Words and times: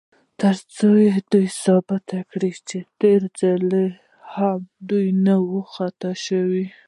تر 0.39 0.55
څو 0.75 0.89
دا 1.31 1.41
ثابته 1.63 2.19
کړي، 2.31 2.51
چې 2.69 2.77
تېر 3.01 3.21
ځل 3.39 3.65
هم 4.35 4.59
دوی 4.89 5.07
نه 5.25 5.35
و 5.49 5.49
خطا 5.73 6.11
شوي. 6.25 6.65